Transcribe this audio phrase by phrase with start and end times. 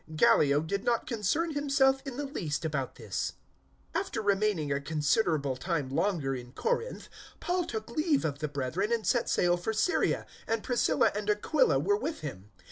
[0.15, 3.33] Gallio did not concern himself in the least about this.
[3.93, 7.07] 018:018 After remaining a considerable time longer in Corinth,
[7.39, 11.77] Paul took leave of the brethren and set sail for Syria; and Priscilla and Aquila
[11.77, 12.49] were with him.